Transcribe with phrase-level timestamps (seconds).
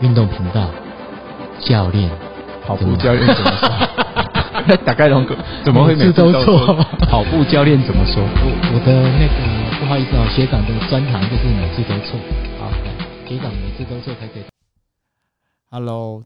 [0.00, 0.70] 运动频道
[1.60, 2.08] 教练，
[2.64, 4.76] 跑步教练怎么说？
[4.86, 6.74] 大概龙哥 怎么会每次都错？
[7.10, 8.22] 跑步教练怎么说？
[8.22, 12.18] 我我的那个不好意思啊，学长的专长就是每次都错。
[12.60, 12.70] 好，
[13.26, 14.42] 学长每次都错才可以。
[15.70, 16.22] Hello，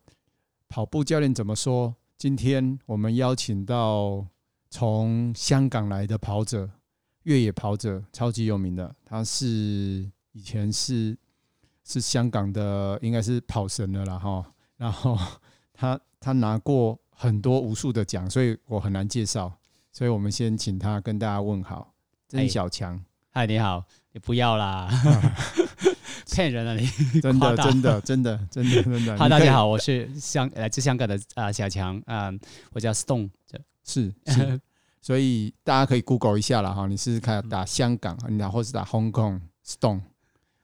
[0.68, 1.94] 跑步教练怎么说？
[2.18, 4.26] 今天我们邀请到
[4.68, 6.68] 从香港来的跑者，
[7.22, 11.16] 越野跑者，超级有名的，他是以前是。
[11.84, 14.44] 是香港的，应该是跑神了啦哈。
[14.76, 15.18] 然后
[15.72, 19.52] 他他拿过很多无数的奖，所以我很难介绍。
[19.90, 21.92] 所以我们先请他跟大家问好。
[22.28, 22.98] 曾小强，
[23.30, 24.88] 嗨，你好，你不要啦，
[26.32, 26.86] 骗人了你，
[27.20, 29.18] 真的真的真的真的真的。
[29.18, 32.32] 好， 大家好，我是香来自香港的啊小强啊，
[32.72, 33.28] 我叫 Stone，
[33.84, 34.58] 是是，
[35.02, 40.00] 所以大家可以 Google 一下了哈，你试试看打香港，然后是打 Hong Kong Stone。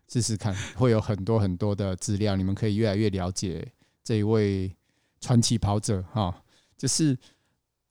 [0.09, 3.71] 试试看，会有很多很多的资料，你们可以越来越了解
[4.03, 4.75] 这一位
[5.21, 6.35] 传奇跑者哈。
[6.77, 7.17] 就是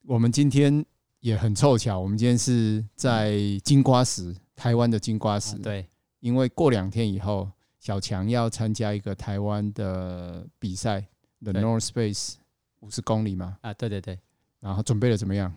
[0.04, 0.84] 我们今天
[1.20, 5.58] 也很凑巧，我们今天是在金瓜石，台湾的金瓜石。
[5.60, 5.88] 对，
[6.20, 11.06] 因为过两天以后，小强要参加一个台湾的比赛
[11.42, 12.36] ，The North Space
[12.80, 13.58] 五十公里嘛。
[13.62, 14.18] 啊，对对对。
[14.60, 15.54] 然后准备的怎么样？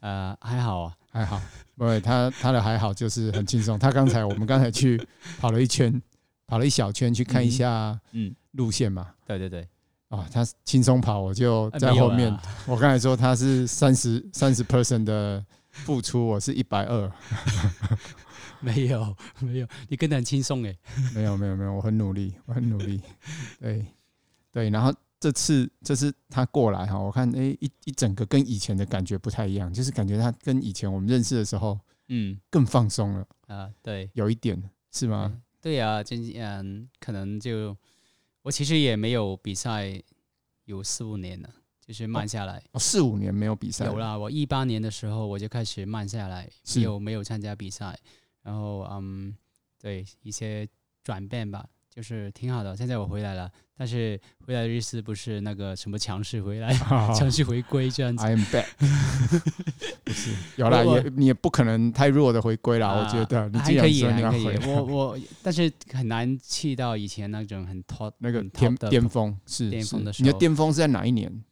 [0.00, 0.96] 呃，还好啊。
[1.14, 1.40] 还好，
[1.76, 3.78] 不会，他他的还好就是很轻松。
[3.78, 5.00] 他刚才我们刚才去
[5.38, 6.02] 跑了一圈，
[6.44, 9.14] 跑了一小圈去看一下嗯路线嘛。
[9.24, 9.68] 对对对，
[10.08, 12.36] 哦，他轻松跑，我就在后面。
[12.66, 17.12] 我刚才说他是三十三十 percent 的付出，我是一百二。
[18.58, 20.76] 没有没有，你跟得很轻松哎。
[21.14, 23.00] 没有没有没有，我很努力，我很努力。
[23.60, 23.86] 对
[24.50, 24.92] 对，然后。
[25.24, 33.26] 这次这次他过来哈，我看哎一一整个跟以前的感觉不太一样，就是感觉他跟以前我们认识的时候，嗯，更放松了。
[33.46, 35.32] 啊，对，有一点是吗？
[35.34, 37.74] 嗯、对啊，今嗯，可能就
[38.42, 39.98] 我其实也没有比赛
[40.66, 41.48] 有四五年了，
[41.80, 46.46] 就是慢下来，哦，四五年没有比赛，有啦，我一八年的时候我就开始慢下来，
[46.76, 47.98] 没有没有参加比赛，
[48.42, 49.34] 然后嗯，
[49.80, 50.68] 对一些
[51.02, 51.66] 转变吧。
[51.94, 56.74] 就是挺好的，现在我回来了，但是回来的意思不是那个什么强势回来，
[57.14, 58.24] 强势回归这样子。
[58.24, 58.66] I am back，
[60.02, 64.58] 不是有啦，也你也不可能太弱的回归了，我觉得你还可以，还可以。
[64.66, 70.26] 我我，但是很难去到以前那种很 top 那个巅巅峰，是巅峰的时候。
[70.26, 71.44] 你的巅峰是在哪一年？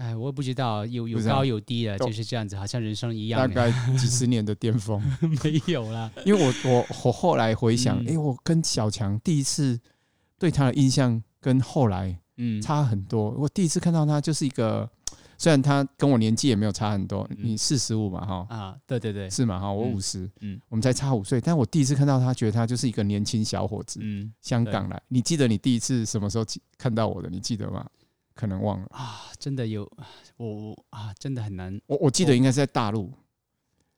[0.00, 3.38] 哎，我也不知道，有有高有低的，就是这样子，好像人生一样。
[3.40, 4.98] 大概几十年的巅峰。
[5.44, 8.12] 没有啦， 因为我我我后来回想，哎、嗯。
[8.12, 9.78] 欸，我跟小强第一次
[10.38, 12.62] 对他的印象跟后来嗯。
[12.62, 13.30] 差很多。
[13.32, 14.88] 我第一次看到他就是一个，
[15.36, 26.44] 虽然他跟我年纪也没有差很多，你四十五嘛哈啊，对对对，是嘛哈，我五十，嗯，我们才差五岁，但我第一次看到他，觉得他就是一个年轻小伙子，嗯，香港来，你记得你第一次什么时候
[26.78, 27.28] 看到我的？
[27.28, 27.86] 你记得吗？
[28.40, 29.86] 可能忘了啊，真的有
[30.38, 31.78] 我啊，真的很难。
[31.86, 33.12] 我我记得应该是在大陆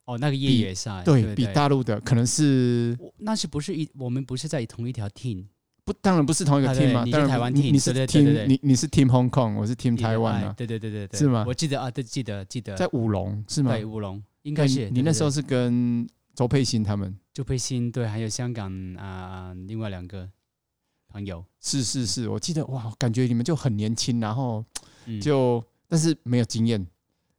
[0.05, 5.47] 哦，那个夜野赛对，比大陆的可能是那是不是一我们不是在同一条 team？
[5.85, 7.05] 不，当然不是同一个 team 嘛。
[7.05, 10.53] 你是台湾 team，你是 team，你你是 team Hong Kong，我是 team 台湾的。
[10.55, 11.45] 对对对对对，是吗？
[11.47, 13.71] 我记得啊，对，记得记得在五龙是吗？
[13.71, 14.91] 对，五龙应该是。
[14.91, 16.05] 你那时候是跟
[16.35, 17.17] 周佩欣他们？
[17.33, 20.29] 周佩欣对，还有香港啊，另外两个。
[21.13, 21.45] 朋友。
[21.61, 24.65] 是是是，我记得哇，感觉你们就很年轻，然后
[25.21, 26.85] 就、嗯、但是没有经验。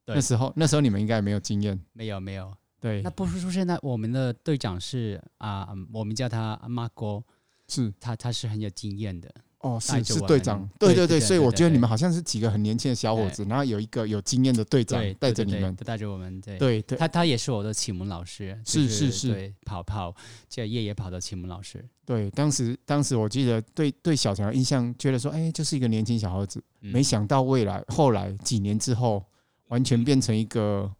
[0.05, 2.53] 那时候那时候你们应该没有经验，没有没有。
[2.79, 7.23] 对，那波叔叔现在我们的队长是啊，我们叫他阿妈哥，
[7.67, 7.91] 是。
[7.99, 9.33] 他他是很有经验的。
[9.63, 16.41] 哦，是是队长，对对对，所以我觉得你们好像是几个很年轻的小伙子，然后有一个有经验的队长带着你们，带着我们。
[16.41, 16.81] 对。
[16.81, 20.13] 对，他他也是我的启蒙老师，是是是，跑跑
[20.49, 21.83] 这夜夜跑的启蒙老师。
[22.05, 29.23] 对，当时当时我记得对对小强的印象，觉得说，哎，就是一个年轻小伙子，没想到未来后来几年之后，
[29.69, 30.91] 完全变成一个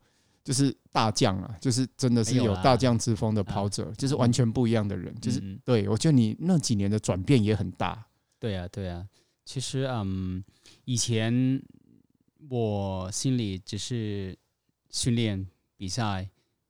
[0.45, 8.05] 就是大将了，就是真的是有大将之风的跑者，就是完全不一样的人，就是对我觉得你那几年的转变也很大。
[8.43, 9.07] 对啊，对啊。
[9.45, 10.43] 其实，嗯，
[10.83, 11.63] 以前
[12.49, 14.37] 我心里只是
[14.89, 15.47] 训练
[15.77, 16.29] 比赛，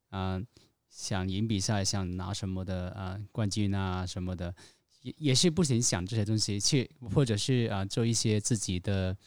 [0.10, 0.40] 啊、
[0.88, 4.54] 想赢比赛，想拿什么的啊、冠军啊什么的，
[5.02, 9.18] 也也是不停想这些东西，去或者是啊、做一些自己的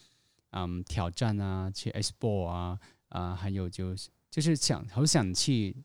[0.51, 2.79] 嗯挑战啊，去 explore 啊
[3.09, 5.75] 啊、还有就是就是想好想去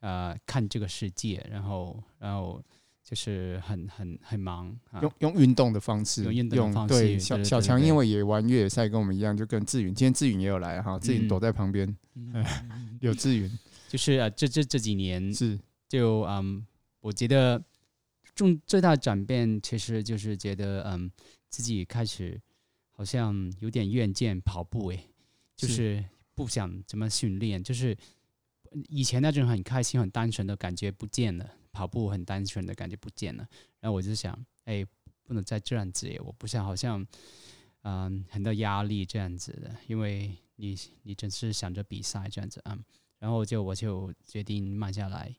[0.00, 2.62] 啊、看这个世界，然后然后。
[3.10, 4.72] 就是很很很忙，
[5.02, 6.94] 用用运动的方式，用运动的方式。
[6.94, 11.96] 对，小小强因为也玩越野赛，跟我们一样，就跟志云，今天志云也有来哈，志云躲在旁边，
[13.02, 13.50] 有志云。
[13.90, 15.58] 就是啊，这这这几年是
[15.88, 16.64] 就嗯，
[17.00, 17.60] 我觉得
[18.36, 21.10] 重最大的转变其实就是觉得，嗯，
[21.48, 22.40] 自己开始
[22.92, 25.10] 好像有点厌倦跑步，诶，
[25.56, 26.04] 就是
[26.36, 27.96] 不想怎么训练，就是
[28.88, 33.46] 以前那种很开心、很单纯的感觉不见了，跑步很单纯的感觉不见了。
[33.80, 34.84] 然后我就想，哎，
[35.22, 37.06] 不能再这样子，我不想好像，
[37.82, 42.82] 嗯，很多压力这样子的，因为你你只是想着比赛这样子，嗯，
[43.18, 45.34] 然后就我就决定慢下来。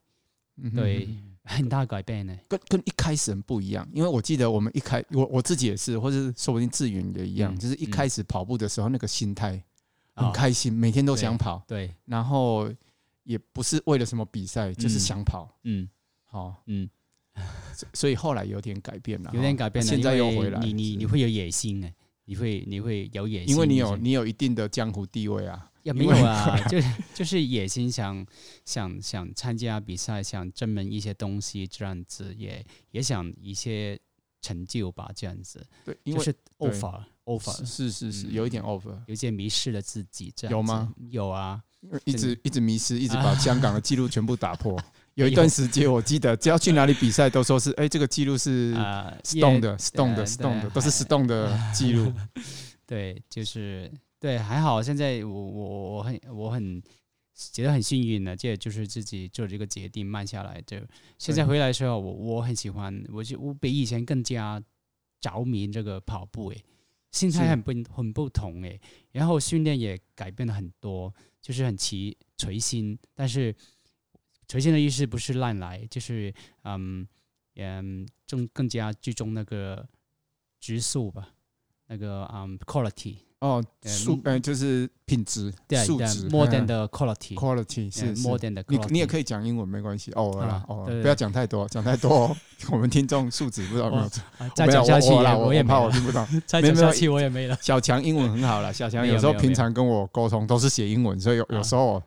[0.76, 1.08] 对，
[1.44, 3.88] 很大改变呢，跟跟一开始很不一样。
[3.94, 9.64] 因为我记得我们一开，我我自己也是，或者是说不定志云也一样，就是一开始跑步的时候，那个心态
[10.14, 11.64] 很开心，每天都想跑。
[11.66, 12.72] 对，然后
[13.24, 15.50] 也不是为了什么比赛，就是想跑。
[15.64, 15.90] 嗯，
[16.32, 16.90] 好，嗯，
[17.94, 19.90] 所以后来有点改变了，有点改变了。
[19.90, 21.94] 现在又回来，你你你会有野心哎，
[22.26, 25.68] 你会你会有野心，因为你有你有一定的江湖地位啊。
[25.84, 28.24] 也没有啊， 就是就是野心想
[28.64, 34.00] 想想参加比赛，想证明一些东西，这样子也也想一些
[34.44, 35.66] 成就吧，这样子。
[35.84, 40.94] 对，就是 offer offer 是是是，有一点 offer，有一些迷失了自己，这样有吗？
[41.10, 41.60] 有啊，
[42.06, 44.80] 一直一直迷失，一直把香港的记录全部打破。
[45.22, 48.74] 有一段时间，我记得只要去哪里比赛，都说是哎，这个记录是
[49.24, 52.12] stone 的 stone 的 stone 的，都是 stone 的记录。
[52.86, 53.90] 对，就是。
[54.20, 54.84] 对，还好。
[54.84, 56.80] 现在我我我很我很
[57.34, 60.62] 觉得很幸运的，这就是自己做这个决定，慢下来。
[60.68, 60.78] 就
[61.18, 64.62] 现在回来的时候，我我很喜欢，我就我比以前更加
[65.20, 66.64] 着迷这个跑步，诶，
[67.12, 68.80] 心态很不很不同，诶，
[69.12, 72.96] 然后训练也改变了很多，就是很齐随心。
[73.16, 73.56] 但是
[74.52, 76.34] 随心的意思不是乱来，就是
[76.66, 77.08] 嗯
[77.56, 79.88] 嗯，更更加注重那个
[80.60, 81.30] 质素吧，
[81.88, 83.16] 那个嗯 quality。
[83.40, 85.50] 哦，素呃就是品质，
[85.86, 88.62] 素质，more than the quality，quality 是 more than the。
[88.68, 90.12] 你你也可以讲英文，没关系。
[90.12, 92.36] 偶尔啦，哦，不要讲太多，讲太多，
[92.70, 94.10] 我们听众素质不知道有没有。
[94.54, 96.28] 再讲下去，我也怕我听不到。
[96.46, 97.58] 再讲下去，我也没了。
[97.62, 102.04] 小强英文很好了，小强有时候平常跟我沟通都是写英文，所以有有时候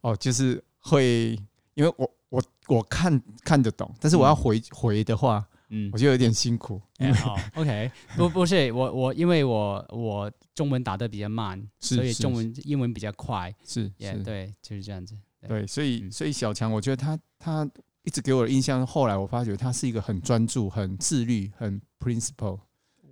[0.00, 1.38] 哦，就是会
[1.76, 5.46] 因为我我我看看得懂，但是我要回回的话。
[5.68, 6.80] 嗯，我就有点辛苦。
[7.00, 13.52] 嗯，好， OK，不，不是我，我因为我我中文打的比较慢，所以中文英文比较快。
[13.64, 15.18] 是，也对，就是这样子。
[15.48, 17.68] 对，所以所以小强，我觉得他他
[18.04, 22.60] 一直给我的印象，后来我发觉他是一个很专注、很自律、很 principle。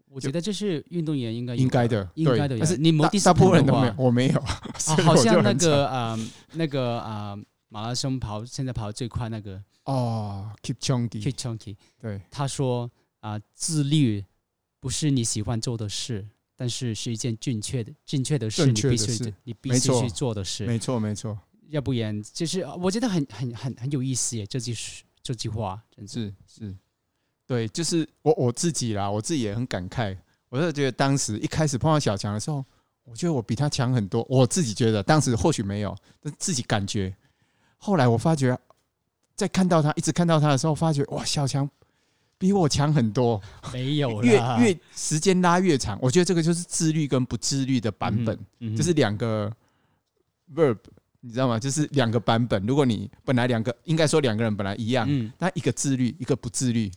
[0.08, 2.56] 我觉得这是运动员应该应该的，应该的。
[2.56, 4.40] 但是你大大部分人都没有，我没有。
[5.02, 6.18] 好像那个呃
[6.52, 7.36] 那个呃
[7.74, 9.60] 马拉松跑现在跑得最快那个。
[9.86, 12.88] 哦，Keep Chunky，Keep Chunky，对，他说
[13.18, 14.24] 啊、呃，自律
[14.78, 16.24] 不是你喜欢做的事，
[16.54, 20.64] 但是是一件正确的、正确的事，你必须你必须去做的事。
[20.64, 21.36] 没错，没错。
[21.70, 24.72] 要不然就是我觉得很、很、很、很有意思耶，这句
[25.20, 26.72] 这句话，真是是，
[27.44, 30.16] 对，就是我我自己啦，我自己也很感慨。
[30.48, 32.64] 我就觉得当时一开始碰到小强的时候，
[33.02, 34.24] 我觉得我比他强很多。
[34.30, 37.12] 我自己觉得当时或许没有，但自己感觉。
[37.84, 38.58] 后来我发觉。
[39.36, 41.68] 在看到他，一直看到他的时候，发觉哇，小强
[42.38, 43.42] 比我强很多。
[43.72, 49.50] 没有越越时间拉越长，我觉得这个就是自律跟不自律的版本，嗯嗯、就是两个
[50.54, 50.78] verb，
[51.18, 51.58] 你知道吗？
[51.58, 52.64] 就是两个版本。
[52.64, 56.88] 如果你本来两个，应该说两个人本来一样，嗯，但一个自律，一个不自律。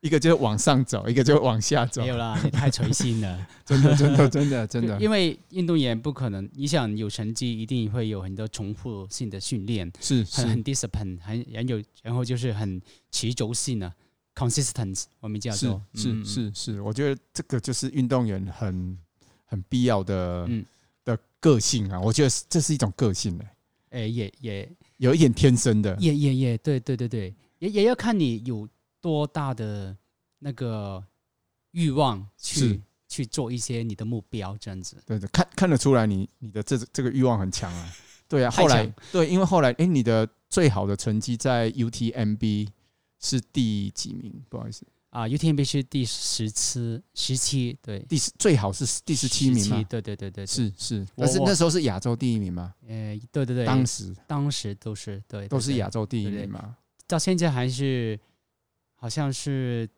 [0.00, 2.02] 一个就是往上走，一个就往下走。
[2.02, 5.00] 没有啦，你太随心了， 真的，真的，真的， 真的。
[5.00, 13.92] 因为运动员不可能，你想有成绩，一定会有很多重复性的训练，是很很 discipline，很很有，然后就是很持久性的
[14.34, 18.96] consistent，我们叫做是是是，我觉得这个就是运动员很
[19.44, 20.48] 很必要的
[21.04, 23.44] 的个性啊，我觉得这是一种个性的，
[23.90, 24.70] 哎，也也。
[24.98, 28.68] 有一点天生的，也也也对对对对，也也要看你有。
[29.00, 29.96] 多大的
[30.40, 31.02] 那个
[31.72, 34.96] 欲望去去做一些你的目标，这样子。
[35.06, 37.92] 对对，看看得出来你你的这这个欲望很强啊。
[38.28, 42.68] 对啊，后来对，因为后来哎，你的最好的成绩在 UTMB
[43.18, 44.44] 是第几名？
[44.50, 49.82] 不好意思啊，UTMB 是第十七十七，对，第十最好是第十七名嘛？
[49.88, 51.06] 对对对对，是是。
[51.16, 52.74] 但是那时候是亚洲第一名嘛？
[52.86, 56.76] 呃，对对对，当时当时都是对，都是亚洲第一名嘛。
[57.06, 58.20] 到现在还是。
[59.00, 59.88] 好像是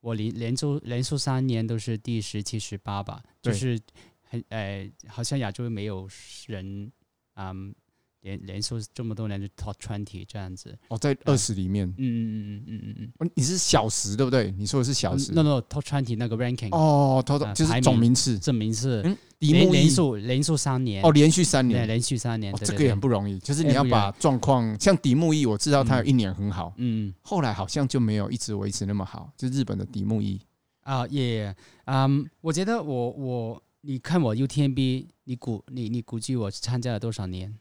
[0.00, 3.78] 我连连续连续三年都是第十七、十八吧，就是
[4.22, 6.08] 很呃，好像亚洲没有
[6.46, 6.90] 人
[7.34, 7.74] 嗯
[8.22, 10.76] 连连续这么多年就 top twenty 这样子。
[10.88, 11.86] 哦，在二十里面。
[11.86, 13.30] 嗯嗯嗯嗯嗯嗯嗯。
[13.34, 14.50] 你是小时对不对？
[14.58, 15.32] 你说的是小时。
[15.32, 16.74] No no top twenty 那个 ranking。
[16.74, 18.38] 哦，top 就是总名次。
[18.38, 19.02] 总名次。
[19.04, 19.16] 嗯。
[19.38, 21.02] 连连续连续三年。
[21.04, 21.82] 哦，连续三年。
[21.82, 22.52] 对，连续三年。
[22.56, 26.72] 这个也很不容易，就是你要把状况，像迪木一，我知道他有一年很好。
[26.78, 27.14] 嗯。
[27.22, 30.40] 后来好像就没有一直维持那么好，就日本的迪木一。
[30.82, 37.54] 啊也，嗯，我觉得我我你看我 UTMB，你估你你估计我参加了多少年？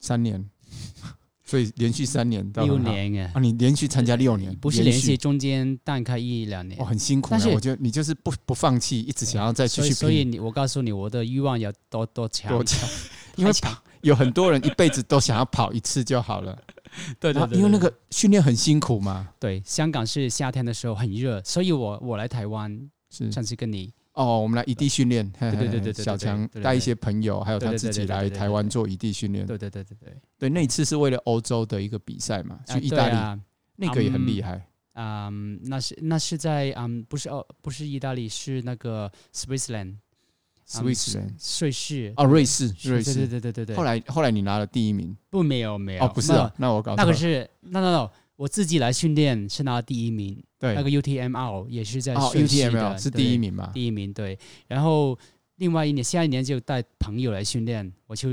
[0.00, 0.44] 三年，
[1.44, 3.40] 所以连续三年到六年哎啊！
[3.40, 7.28] 你连续参加六年，不是连续中间断开一两年，哦，很辛苦。
[7.30, 9.90] 但是我觉得你就是不不放弃，一直想要再继续。
[9.90, 12.88] 所以，你我告诉你，我的欲望要多多强，多强？
[13.36, 16.58] 因为跑有很多人一辈子都想要跑一次就好了。
[17.20, 19.28] 对对对，因为那个训练很辛苦嘛。
[19.38, 23.92] 对，香港是夏天的时候很热，所以我我来台湾是上次跟你。
[24.18, 29.46] 哦，我们来异地训练，对对对对，小强带一些朋友，还有他自己来台湾做异地训练。
[29.46, 33.40] 对对对对对，对，那一次是为了欧洲的一个比赛嘛，去意大利，
[33.76, 34.60] 那个也很厉害。
[34.94, 42.12] 嗯，那是那是在嗯，不是哦，不是意大利，是那个 Switzerland，Switzerland，瑞士。
[42.16, 43.76] 哦，瑞士，瑞士，对对对对对。
[43.76, 45.16] 后来后来你拿了第一名？
[45.30, 46.02] 不，没有没有。
[46.04, 46.96] 哦，不是啊，那我搞。
[46.96, 48.10] 那个是，no no no。
[48.38, 54.38] 我自己来训练是拿了第一名，对，那个 UTMR 也是在哦，UTMR 是第一名嘛，第一名对。
[54.68, 55.18] 然后
[55.56, 58.28] 另外一年，下一年就带朋友来训练，我就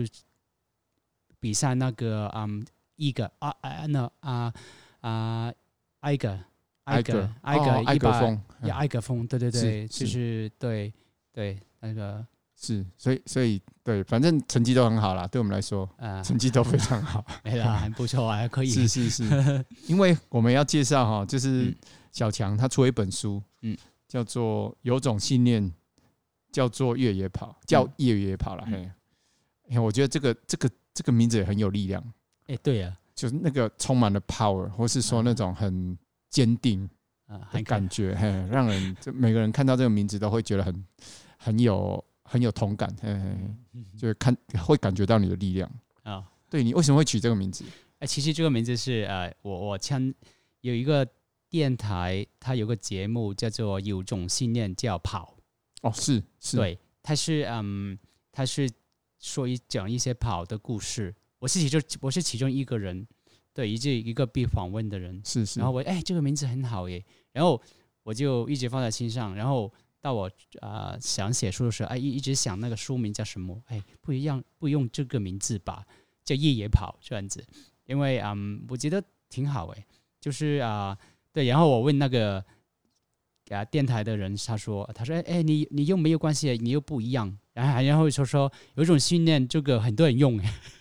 [1.40, 2.64] 比赛那个嗯，
[2.98, 4.54] 一个啊啊那啊
[5.02, 5.52] 啊
[6.02, 6.40] 艾格
[6.84, 8.32] 艾格艾格一百
[8.62, 10.94] 呀埃格峰，对对对，就是对
[11.34, 12.24] 对那个。
[12.58, 18.68] 是，所以所以对，反正成绩都很好啦，对我们来说，呃，成绩都非常好， 没啦，很不错啊，还可以。
[18.68, 21.76] 是是是， 因为我们要介绍哈，就是
[22.12, 25.70] 小强他出了一本书，嗯，叫做《有种信念
[26.52, 28.66] 叫做越野跑》，叫越野跑了。
[28.66, 28.90] 嘿，
[29.68, 32.02] 你看，我觉得这个这个这个名字也很有力量。
[32.48, 35.96] 哎，对呀，就是那个充满了 power，或是说那种很
[36.30, 36.90] 坚定
[37.28, 40.86] 啊，很感觉，嘿，让人就每个人看到这个名字都会觉得很
[41.38, 42.04] 很有。
[42.28, 43.38] 很有同感，嘿嘿
[43.96, 45.70] 就是看会感觉到你的力量
[46.02, 46.14] 啊。
[46.16, 47.64] 哦、对，你为什么会取这个名字？
[48.00, 50.14] 哎，其实这个名字是呃，我我签
[50.62, 51.08] 有一个
[51.50, 55.38] 电台，它有个节目叫做《有种信念叫跑》。
[55.88, 57.98] 哦，是是，对，它是嗯，
[58.32, 58.68] 它是
[59.20, 61.16] 说一讲一些跑的故事。
[61.38, 63.08] 我是其中我是其中一个人，
[63.54, 65.22] 对，一这一个被访问的人。
[65.24, 65.60] 是是。
[65.60, 67.62] 然后我哎，这个名字很好耶，然后
[68.02, 69.72] 我就一直放在心上，然后。
[70.06, 70.28] 到我
[70.62, 73.60] 啊、呃、想写书的时候，哎，一一直想那个书名叫什么？
[73.70, 75.84] 哎，不一样，不用这个名字吧，
[76.24, 77.44] 叫夜夜跑这样子，
[77.86, 79.84] 因为嗯，我觉得挺好哎，
[80.22, 80.98] 就是啊、呃，
[81.34, 82.46] 对，然后我问那个
[83.50, 90.40] 啊电台的人，他说，他说，哎哎，你你又没有关系，你又不一样，然后然后说说有一种训练，这个很多人用，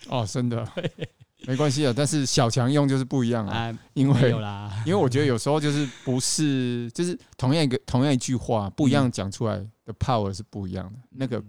[0.09, 0.71] 哦，真的。
[1.47, 4.31] 没关系啊，但是小强用就是不一样啊，因为
[4.87, 10.99] 因为我觉得有时候就是不是就是同样一个同样一句话不一样讲出来的 power 是不一样的。
[11.11, 11.43] 那个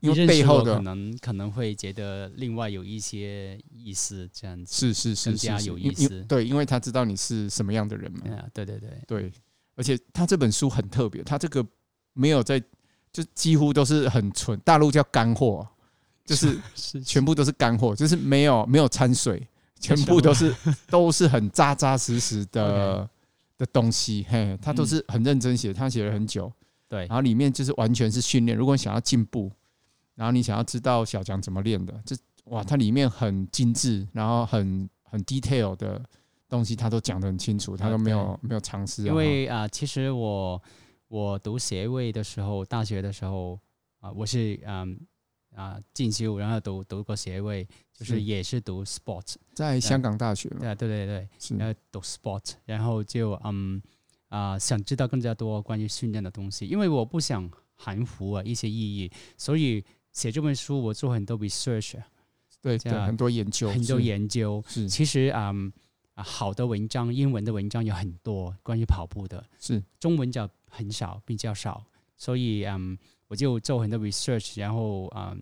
[0.00, 6.22] 因为背后的可能可能会觉得另外有一些意思，这样子是是是更加有意思。
[6.28, 8.20] 对，因为他知道你是什么样的人嘛。
[8.54, 9.32] 对对对对，
[9.74, 11.66] 而且他这本书很特别，他这个
[12.12, 12.62] 没有在
[13.12, 15.66] 就几乎都是很纯，大陆叫干货。
[16.28, 16.60] 就是
[17.02, 19.48] 全部都是干货，就是没有没有掺水，
[19.80, 20.54] 全部都是
[20.90, 23.08] 都是很扎扎实实的
[23.56, 24.26] 的东西。
[24.28, 26.52] 嘿，他都是很认真写，他写了很久。
[26.86, 28.56] 对，然后里面就是完全是训练。
[28.56, 29.50] 如果你想要进步，
[30.14, 35.98] 然后你想要知道小强怎么练的，这哇，它里面很精致，然后很很 detail 的
[36.46, 39.04] 东西，他都讲得很清楚，他都没有没有尝试。
[39.04, 40.62] 因为啊，其实我
[41.08, 43.58] 我读学位的时候，大学的时候
[44.00, 45.00] 啊，我是嗯。
[45.58, 50.48] 啊，进修然后读读个学位，就是也是读 sport，在香港大学。
[50.50, 53.82] 对对对对，然后读 sport，然后就嗯
[54.28, 61.94] 啊，想知道更加多关于训练的东西，因为我不想含糊啊一些意义，所以写这本书我做很多 research，
[62.62, 64.62] 对对，很多研究，很多研究。
[64.68, 65.72] 是，其实嗯
[66.14, 69.82] 啊，好的文章，英文的文章有很多关于跑步的，是。
[69.98, 71.84] 中文叫很少，比较少，
[72.16, 72.96] 所以嗯。
[73.30, 75.38] 我就做很多 research，然后啊、呃，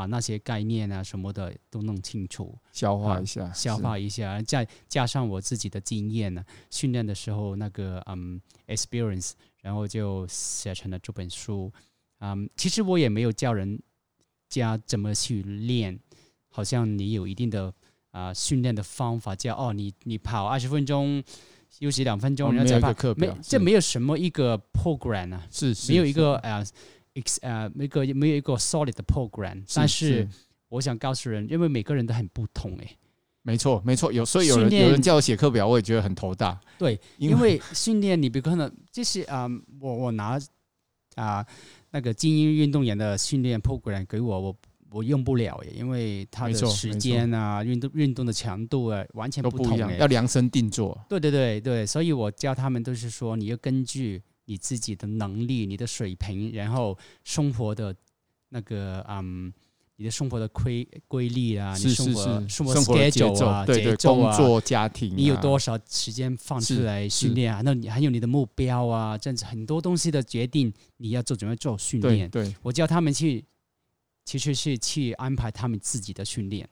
[0.00, 11.70] 把那些概念啊什么的都弄清楚，消化一下，呃、消化一下，是再加上我自己的经验呢，训练的时候那个嗯 experience，然后就写成了这本书。
[12.20, 13.78] 嗯，其实我也没有教人
[14.48, 16.00] 家怎么去练，
[16.48, 17.66] 好像你有一定的
[18.10, 21.22] 啊、呃、训练的方法，叫哦，你你跑二十分钟，
[21.68, 26.64] 休息两分钟，然后再跑，没，这没有什么一个 program 啊，是，是没有一个呃。
[27.42, 30.28] 呃，那个没有一个 solid 的 program，但是
[30.68, 32.96] 我想告诉人，因为每个人都很不同哎。
[33.42, 36.60] 没错，没错，有所以有人有人叫我写课表，我也觉得很头大。
[36.78, 39.50] 对，因为训练你，比如可能就是啊、呃，
[39.80, 40.38] 我我拿
[41.14, 41.46] 啊、呃、
[41.90, 44.56] 那个精英运动员的训练 program 给我，我
[44.90, 51.02] 我用不了耶，因为他的时间啊，运动运动的强度啊，完全不同，不一样，要量身定做。
[51.08, 57.94] 对对对对，所以我教他们都是说，你要根据你自己的能力、你的水平，然后生活的
[58.48, 59.52] 那个嗯。
[59.96, 67.60] 你的生活的规规律啊，你生活生活 schedule 啊，对对，工作家庭，你有多少时间放出来训练啊？
[67.62, 72.30] 那你还有你的目标啊，这样子很多东西的决定，你要做怎么做训练？
[72.30, 73.44] 对，我叫他们去，
[74.24, 76.66] 其实是去安排他们自己的训练，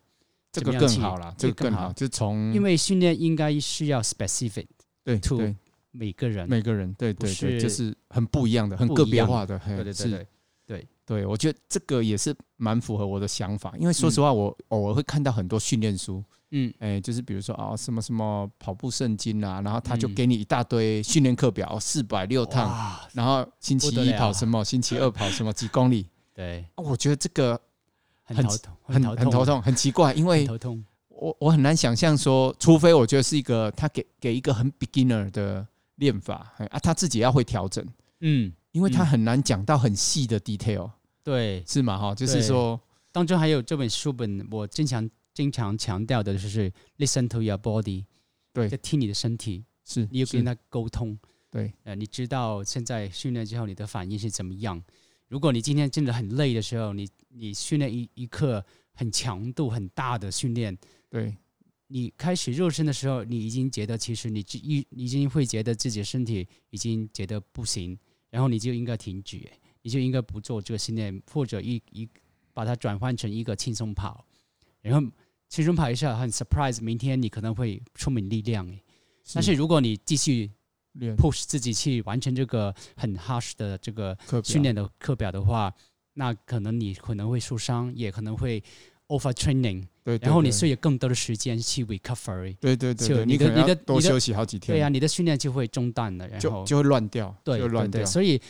[0.51, 4.65] 这个更好了，这个更好，就从因为训练应该需要 specific，
[5.05, 5.55] 对，to
[5.91, 10.27] 每个人，每个人，对对对，就是很不一样的，很个别化的，对对对。
[10.67, 10.89] 对。
[11.07, 22.71] 对，我觉得这个也是蛮符合我的想法，因为说实话，我偶尔会看到很多训练书，嗯，哎，就是比如说啊，什么什么跑步圣经啊，然后他就给你一大堆训练课表，四百六趟，
[23.15, 27.59] 然后星期一跑什么，星期二 跑什么几公里，对，我觉得这个
[28.25, 30.85] 很头痛，很很头痛，很奇怪，因为头痛。
[31.09, 35.67] 我我很难想象说，除非我觉得是一个他给给一个很 beginner 的
[35.99, 37.87] 练法，啊，他自己要会调整，
[38.21, 38.53] 嗯。
[38.73, 40.89] 因为他很难讲到很细的 detail，
[41.25, 41.99] 对，是吗？
[41.99, 42.79] 哈，就是说
[43.11, 48.05] 当中还有这本书本，我经常经常强调的就是 listen to your body，
[48.53, 51.19] 对，在听你的身体，是你有跟他沟通，
[51.51, 54.81] 对，呃，你知道现在训练之后你的反应是怎么样？
[55.29, 60.77] 如果你今天真的很累的时候，你你训练一一课很强度很大的训练，
[61.09, 61.35] 对，
[61.89, 67.99] 你开始热身的时候，你已经觉得其实你已已经会觉得自己身体已经觉得不行。
[68.31, 72.07] 然后你就应该停止，你就应该不做这个训练，或者一一
[72.53, 74.23] 把它转换成一个轻松跑。
[74.83, 75.11] 然后
[75.49, 78.71] 轻松跑一下很 surprise，明天你可能会充满力量。
[79.33, 80.51] 但是如果你继续
[81.17, 85.75] push 自己去完成这个很 harsh 的这个训练的课表的话，
[86.13, 88.63] 那可能你可能会受伤，也可能会
[89.07, 89.87] overtraining
[90.17, 92.57] 对，然后你睡有更多的时间去 recovery。
[92.59, 94.75] 对对对，就你的你的多休息好几天。
[94.75, 97.37] 对呀，你的训练就会中断了，然后就会乱掉。
[97.45, 98.41] 对对对，所以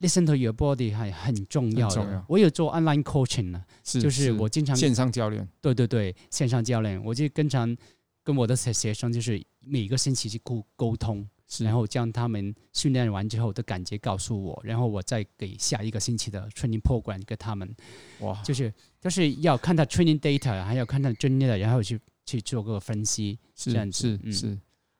[0.00, 2.24] listen to your body 还很重要的。
[2.28, 5.46] 我有做 online coaching 呢，就是我经常线上教练。
[5.60, 7.76] 对对对，线上教练，我就经常
[8.24, 11.28] 跟我的学学生就是每个星期去沟沟通。
[11.60, 17.72] 然后将他们训练完之后的感觉告诉我，然后我再给下一个星期的 training program 给他们。
[18.20, 23.38] 哇，就是就是要看他 training data，还要看他专业的，然后去去做个分析。
[23.54, 24.58] 是这样子，是是，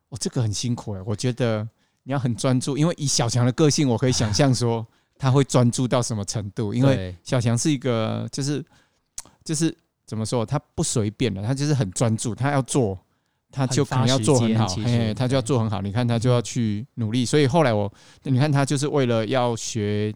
[0.09, 1.69] 我、哦、这个很辛苦哎，我觉得
[2.05, 4.87] 你要很专注，因为以小强的个性，我可以想象说
[5.19, 6.73] 他会专注到什么程度。
[6.73, 8.65] 因为小强是一个，就是
[9.45, 12.99] 就是怎么说，他不随便的，他就是很专注，他要做。
[13.57, 15.81] 他就可能要做很好，嘿，他就要做很好。
[15.81, 17.25] 你看，他就要去努力。
[17.25, 17.91] 所以后来我，
[18.25, 20.13] 你看他就是为了要学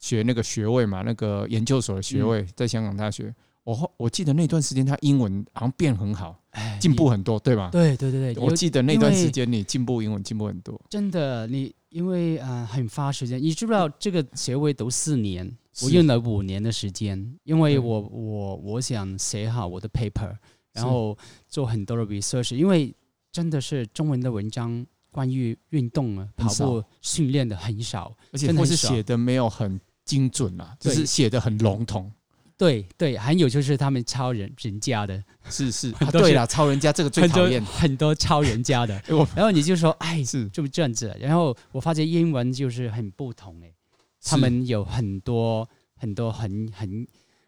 [0.00, 3.32] 学那个学位嘛，那个研究所的学位，在香港大学。
[3.62, 6.36] 我我记得那段时间他英文好像变很好，
[6.80, 7.70] 进步很多，对吧？
[7.70, 10.78] 对对对对，我记得那段时间你进步英文进步很多。
[10.90, 15.50] 真的，你因为啊很花时间，你知不知道这个学位读四年，
[15.82, 20.34] 我用了五年的时间，因为我我我想写好我的 paper。
[20.74, 21.16] 然后
[21.48, 22.94] 做很多的 research，因为
[23.32, 32.12] 真的是中文的文章关于运动啊跑步训练的很少，而且或是写的没有很精准啊，就是写的很笼统。
[32.56, 38.94] 对对，还有就是他们抄人人家的，是是，对了，抄人家这个最讨厌，很多抄人家的。
[39.34, 41.16] 然后你就说，哎，是就这样子。
[41.18, 43.74] 然后我发现英文就是很不同诶，
[44.22, 47.06] 他们有很多很多很很。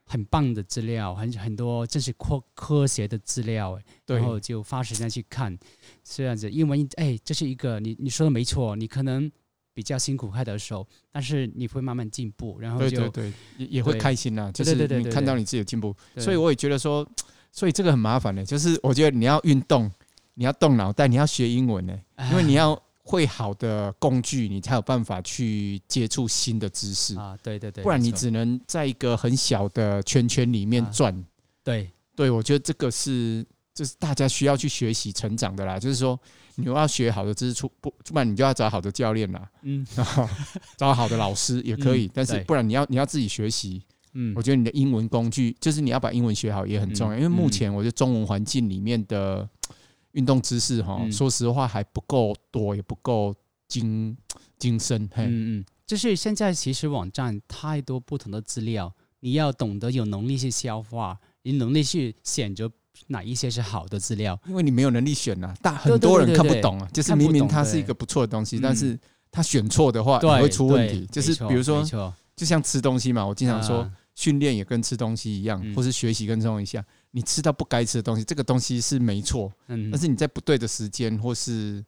[0.08, 5.56] 很棒的资料，很很多，这是科科学的资料，然后就花时间去看，
[6.04, 6.48] 这样子。
[6.48, 9.30] 英文，哎，这是一个你你说的没错，你可能
[9.74, 17.04] 比较辛苦开的时候，但是你会慢慢进步，然后就对对对，也也会开心呐，就是你看到你自己的进步，所以我也觉得说，
[17.50, 19.90] 所以这个很麻烦的，就是我觉得你要运动，
[20.34, 21.98] 你要动脑袋，你要学英文呢，
[22.30, 22.80] 因为你要。
[23.08, 27.38] 会好的工具，你才有办法去接触新的知识啊！
[27.40, 31.24] 对对对，不然你只能在一个很小的圈圈里面转。
[31.62, 35.78] 对对，我觉得这个是就是大家需要去学习成长的啦。
[35.78, 36.18] 就是说，
[36.56, 39.48] 你要学好的知识出不，不然你就要找好的教练啦。
[39.62, 39.86] 嗯，
[40.76, 43.80] 找好的老师也可以，但是不然你要你要自己学习。
[44.14, 49.48] 嗯，我觉得你的英文工具，就是你要把英文学好也很重要，因为目前我觉得中文环境里面的。
[50.16, 53.34] 运动知识哈，说实话还不够多，也不够
[53.68, 54.16] 精
[54.58, 55.04] 精深。
[55.14, 62.70] 嗯嗯，就是现在其实网站太多不同的资料，你要懂得有能力去消化，你能力去选择
[63.08, 68.98] 哪一些是好的资料，因为你没有能力选啊，但很多人看不懂啊，就是明明它是一个不错的东西，但是
[69.30, 71.06] 他选错的话也会出问题。
[71.12, 71.84] 就是比如说，
[72.34, 76.82] 就像吃东西嘛，我经常说训练也跟吃东西一样，或是学习跟这种一样，
[77.16, 81.82] 你吃到不该吃的东西，这个东西是没错，但是你在不对的时间，或是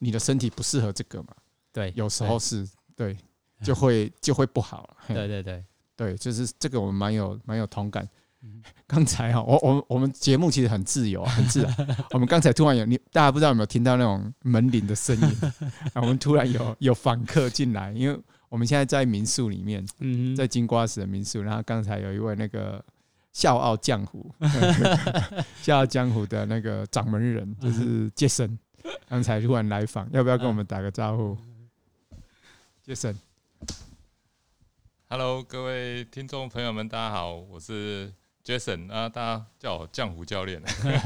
[0.00, 1.28] 你的身体不适合这个嘛，
[1.72, 3.16] 对，有时候是对，
[3.62, 4.96] 就会就会不好了。
[5.06, 5.64] 对对对
[5.94, 8.04] 对，就是这个我们蛮有蛮有同感。
[8.88, 11.72] 刚才哈，我我我们节目其实很自由，很自然。
[12.10, 15.36] 我们刚才突然有你，大家不知道有没有听到那种门铃的声音？
[15.94, 19.86] 我们突然有有访客进来，因为我们现在在民宿里面，
[20.36, 21.40] 在金瓜石的民宿。
[21.40, 22.84] 然后刚才有一位那个
[23.32, 24.32] 笑傲江湖，
[25.60, 28.58] 笑傲江湖的那个掌门人就是杰森，
[29.08, 31.36] 刚才突然来访，要不要跟我们打个招呼？
[32.82, 33.18] 杰森
[35.08, 38.12] ，Hello，各位听众朋友们，大家好，我是。
[38.44, 40.60] 杰森啊，大家叫我江湖教练。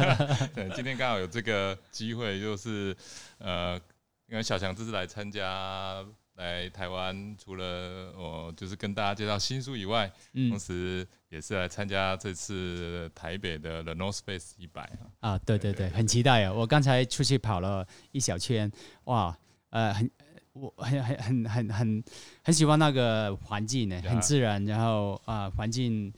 [0.56, 2.96] 对，今天刚好有这个机会，就是
[3.36, 3.78] 呃，
[4.26, 6.02] 因为小强这次来参加
[6.36, 15.36] 来台湾，除了我就是跟大家介绍新书以外，嗯、同时也是来参加这次台北的 The North Face 一百啊。
[15.38, 16.52] 对对对，很期待啊！
[16.52, 18.70] 我刚才出去跑了一小圈，
[19.04, 19.36] 哇，
[19.70, 20.10] 呃，很
[20.52, 22.04] 我很很很很很
[22.42, 26.12] 很喜欢那个环境呢，很自然，然后啊，环境。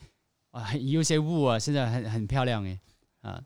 [0.50, 2.80] 啊，有些雾啊，现在很很漂亮诶。
[3.20, 3.38] 啊，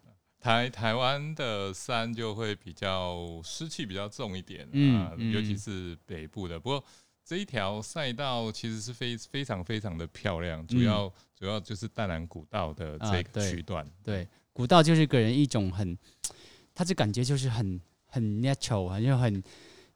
[0.43, 6.59] 台台湾的山就会比较湿气比较重一点，嗯，啊、尤其是北部的。
[6.59, 6.85] 不过
[7.25, 14.25] 这一条赛道其实是非非常非常的漂亮，主要、嗯、主要就是淡蓝古道的这个区段、啊对。
[14.25, 15.97] 对，古道就是给人一种很，
[16.75, 19.41] 它这感觉就是很很 natural，好像很。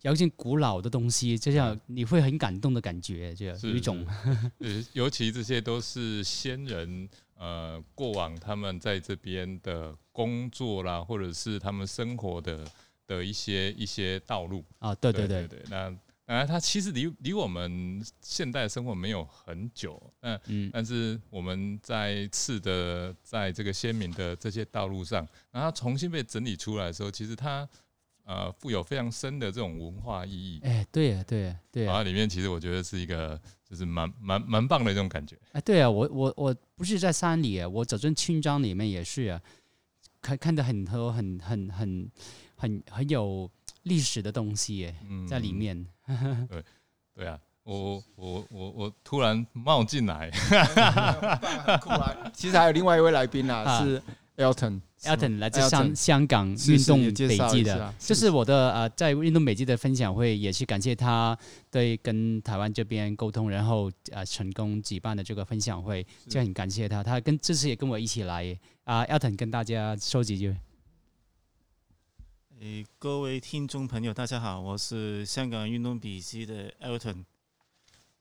[0.03, 4.07] 有一些古老的东西，就像你会很感动的感觉，就有一种。
[4.59, 12.67] 呃， 尤其这些都是先人呃过往他们在这边的工作啦，或者是他们生活的
[13.07, 14.95] 的一些一些道路啊。
[14.95, 27.69] 对对对对，对，那啊，它其实离离我们现代生活没有很久，嗯嗯，但是我们在次的在这个先民的这些道路上，然后重新被整理出来的时候，其实它。
[28.27, 30.61] 呃，富有非常深的这种文化意义。
[30.65, 31.87] 哎，对呀，对呀，对呀。
[31.93, 35.39] 然后里面其实我觉得是一个，就是蛮蛮蛮棒的这种感觉。
[35.53, 39.41] 哎，对啊，我我我不是在山里啊，我走进村庄里面也是啊，
[40.21, 42.11] 看看到很多很很很
[42.57, 43.49] 很很有
[43.85, 44.93] 历史的东西
[45.29, 45.87] 在里面。
[46.09, 46.65] 嗯、对
[47.15, 50.31] 对啊，我我我我突然冒进来，
[52.35, 54.03] 其实还有另外一位来宾啊，啊是
[54.37, 54.81] Elton。
[55.03, 61.39] Elton 来自香香港运动笔记的，这是我的呃，在运动笔记的分享会，也是感谢他
[61.71, 67.05] 对跟台湾这边沟通，然后呃成功举办的这个分享会，就很感谢他。
[67.05, 70.57] 他跟这次也跟我一起来啊，Elton 跟大家说几句。
[72.59, 77.23] 诶，各位听众朋友，大家好，我是香港运动笔记的 Elton，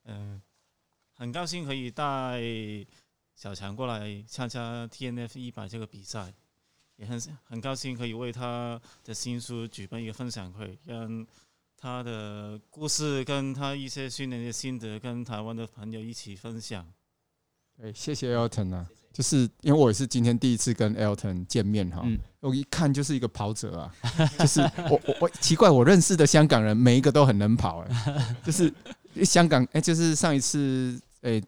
[0.04, 0.42] 嗯，
[1.14, 2.44] 很高兴可以带
[3.36, 6.34] 小强过来参加 TNF 一百这个比赛。
[6.98, 11.28] 也很很高兴可以为他的新书举办一个分享会，让
[11.76, 16.88] 他的故事跟他一些训练的心得跟台湾的朋友一起分享。
[17.78, 23.94] 对，谢谢 Elton 啊，就是因为我也是今天第一次跟 Elton 见面哈，嗯、我一看就是一个跑者啊，
[24.40, 28.74] 就是我我我奇怪，我认识的香港人每一个都很能跑哎，就是
[29.26, 31.44] 香港哎，就是上一次哎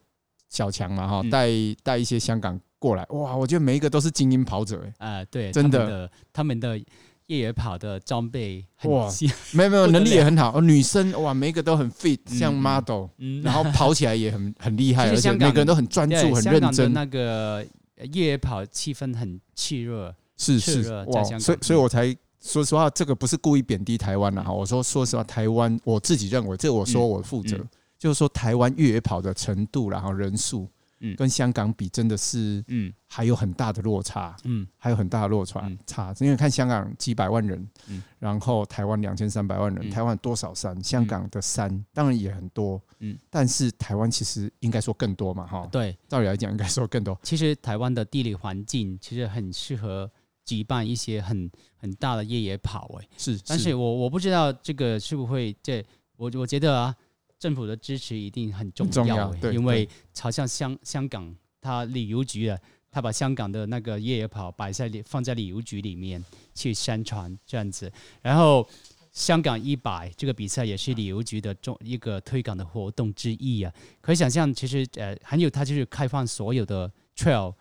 [0.49, 1.49] 小强嘛哈，带
[1.83, 2.59] 带一些香港。
[2.79, 3.35] 过来哇！
[3.35, 6.77] 我觉得每一个都是精英跑者哎啊，对，真的，他们的
[7.25, 9.09] 越野跑的装备哇，
[9.51, 10.61] 没有没有， 能力也很好。
[10.61, 13.07] 女生哇，每一个都很 fit，像 model，
[13.43, 16.93] 然后跑起来也很很厉害，而且每个人都很专注、很认真。
[16.93, 17.65] 那个
[18.13, 24.53] 越野跑气氛很炽热，是是哇，所以所以我才说实话，这个不是故意贬低台湾了哈。
[24.53, 27.57] 我说说实话，台湾我自己认为，这我说我负责，
[27.97, 30.69] 就是说台湾越野跑的程度，然后人数。
[30.99, 40.83] 嗯，跟香港比真的是，嗯，还有很大的落差，嗯，还有很大的落差差，因为看香港几百万人，嗯，然后台湾两千三百万人，台湾多少山？
[40.83, 47.15] 香港的山当然也很多，嗯，但是台湾其实应该说更多嘛，哈，对，照理来讲应该说更多。
[47.21, 50.11] 其实台湾的地理环境其实很适合
[50.45, 56.95] 举办一些很很大的越野跑，哎，是，但是我我不知道这个是不会，这我我觉得啊。
[57.39, 59.87] 政府的支持一定很重要，因为
[60.19, 66.23] 好像香香港，它旅游局啊，他把香港的那个越野跑摆在放在旅游局里面
[66.55, 68.67] 去宣传这样子，然后
[69.11, 73.73] 香港一百这个比赛也是旅游局的重一个推广的活动之一啊。
[74.01, 77.53] 可以想象，其实呃，还有它就是开放所有的 trail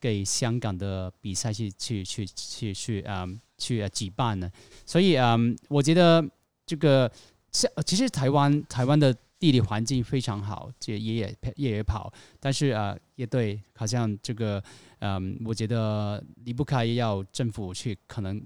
[0.00, 4.50] 给香港的比赛去去去去去啊、嗯、去举办呢。
[4.86, 6.24] 所以嗯，我觉得
[6.66, 7.10] 这个
[7.58, 14.62] 像其实台湾台湾的地理环境非常好，这越野越野跑，但是啊也对，好像这个
[15.00, 18.40] 嗯，我觉得离不开要政府去可能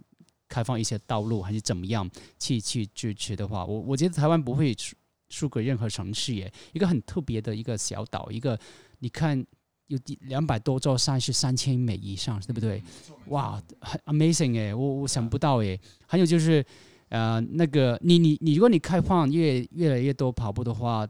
[0.48, 4.96] 开放一些道路还是怎么样去去支持的话，我我觉得台湾不会输
[5.28, 8.58] 输给任何城市耶，一个很特别的一个小岛，一个
[9.00, 9.44] 你看。
[9.88, 12.82] 有两百多座山是三千米以上，对不对？
[13.26, 15.78] 哇，很 amazing 哎，我我想不到哎。
[16.06, 16.64] 还有就是，
[17.12, 21.06] 呃，那个你你你，如果你开放越越来越多跑步的话，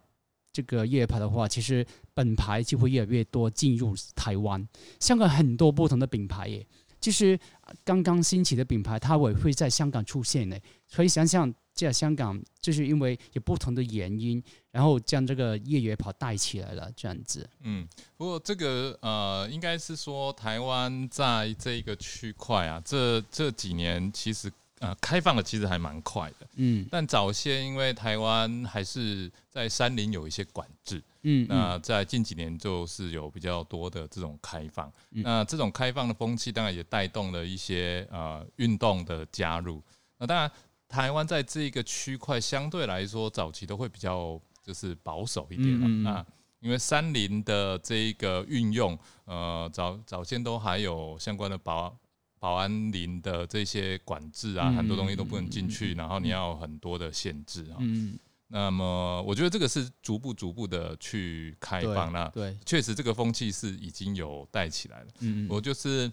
[0.52, 4.66] 这个越野跑的话，其实品牌就会越来越多进入台湾。
[4.98, 6.66] 香港很多不同的品牌耶，
[7.00, 7.38] 就是
[7.84, 10.56] 刚刚兴起的品牌，它也会在香港出现呢。
[10.86, 11.54] 所以想想。
[11.74, 17.48] 在香港，就是因为有不同的原因，然后将这个越野跑带起来了，这样子。
[17.62, 17.88] 嗯，
[18.18, 26.46] 不过这个呃，应该是说台湾在这一个区块啊，这这几年其实呃开放的其实还蛮快的。
[26.56, 31.02] 嗯，但早先因为台湾还是在山林有一些管制。
[31.22, 34.92] 嗯，那在近几年就是有比较多的这种开放。
[35.12, 39.82] 嗯，那这种开放的风气当然也带动了一些呃运动的加入。
[40.18, 40.50] 那当然。
[40.88, 46.26] 台湾在这个区块相对来说，早期都会比较就是保守一点啊，嗯嗯，
[46.60, 51.96] 因为山林的这一个运用，呃，早早先都还有相关的保
[52.42, 57.78] 保安林的这些管制啊，很多东西都不能进去，然后你要有很多的限制啊。
[57.78, 65.06] 嗯，那么我觉得这个是逐步逐步的去开放，那对，确实这个风气是已经有带起来了。
[65.20, 66.10] 嗯，我就是。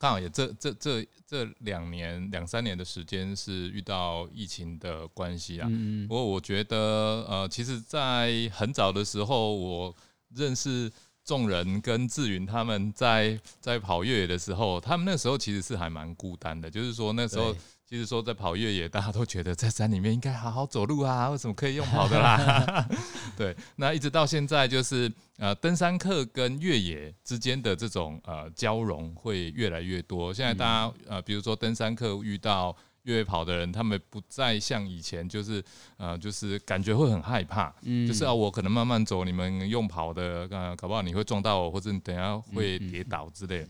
[0.00, 5.68] 刚好也这这这这两年两三年的时间是遇到疫情的关系啊。
[6.08, 9.94] 不过我觉得呃，其实，在很早的时候，我
[10.34, 10.90] 认识
[11.30, 17.54] 仲仁跟志云他们在在跑越野的时候，他们那时候其实是还蛮孤单的，就是说那时候。
[17.90, 22.88] 其实说在跑越野，大家都觉得在山里面应该好好走路啊，为什么可以用跑的啦？
[23.36, 30.32] 对，那一直到现在，就是呃，登山客跟越野之间的这种呃交融会越来越多。
[30.32, 35.62] 现在大家呃，比如说登山客遇到越野跑的人，他们不再像以前，就是
[35.96, 43.68] 呃，就是感觉会很害怕，嗯，就是啊，我可能慢慢走，你们用跑的，呃，搞不好你会撞到我，或者你等下会跌倒之类的。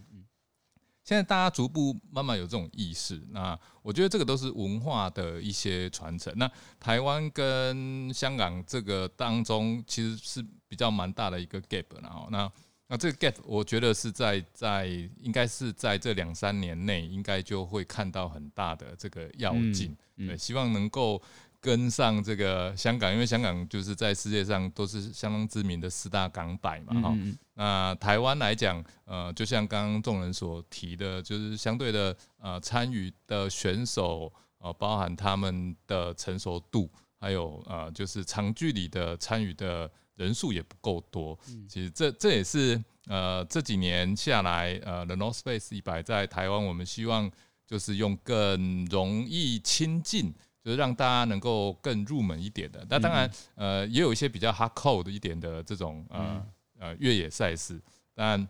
[1.03, 6.33] 现在大家逐步慢慢有这种意识，那我觉得这个都是文化的一些传承。
[6.37, 11.87] 那台湾跟香港这个当中，其实是比较蛮大的一个 gap。
[12.01, 12.49] 然后，那
[12.91, 14.87] 那这个 gap，我觉得是在在
[15.21, 19.97] 应该是在这两三年内，应该就会看到很大的这个要进。
[20.19, 21.23] 对，希望能够。
[21.63, 27.37] 跟上这个香港，因为香港就是在世界上都是相当知名的四大港百嘛，哈、嗯。
[27.53, 39.91] 那台湾来讲，呃，就像刚刚众人所提的，就是相对的，呃，参与的选手，呃，包含他们的成熟度，还有呃，就是长距离的参与的
[40.25, 41.39] 人数也不够多。
[41.49, 47.31] 嗯、其实这这也是呃这几年下来，呃，The North Face 一百在台湾，我们希望
[47.67, 50.35] 就是用更容易亲近。
[50.63, 56.47] 就是让大家能够更入门一点的，那当然，呃，也有一些比较 hardcore 的一点的这种呃
[56.79, 57.81] 呃越野赛事，
[58.15, 58.47] 但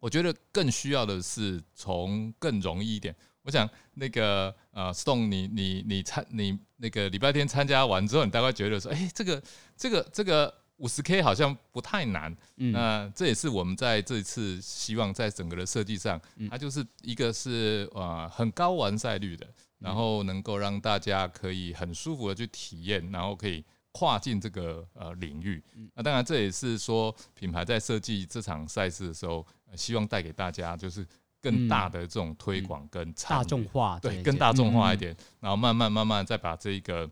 [0.00, 3.14] 我觉得更需要的是从更容易一点。
[3.42, 9.40] 我想那个呃，Stone，你你你参你那个礼拜天参加完之后，你大概觉得说，哎，这个
[9.76, 12.36] 这个这个五十 K 好像不太难。
[12.56, 19.46] 那这也是我们在这一次希望在整个的设计上，它就是一个是呃很高完赛率的。
[19.80, 25.62] 然后能够让大家可以很舒服的去体验，然后可以跨进这个呃领域。
[25.94, 31.06] 那当然这也是说品牌在设计这场赛事的时候，希望带给大家就是
[31.40, 35.16] 更大的这种推广跟大众化，对，更大众化一点。
[35.38, 37.08] 然后慢慢慢慢再把这一个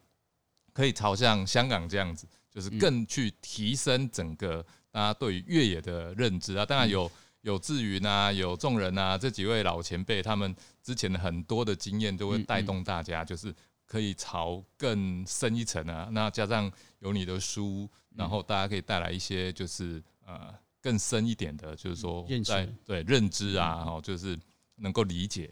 [0.72, 2.26] 可以朝向香港这样子，
[2.56, 6.64] 就是更去提升整个大家对于越野的认知啊。
[6.64, 7.08] 当然有。
[7.42, 13.54] 有志云啊，有众人啊，这几位老前辈，他们之前的很多的经验都会带动大家，就是
[13.86, 16.08] 可以朝更深一层啊。
[16.10, 24.36] 那加上有你的书，然后大家可以带来一些就是呃更深一点的，就是说在对认知啊，然后就是
[24.74, 25.48] 能够理解。